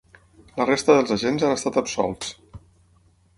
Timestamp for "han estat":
1.49-1.79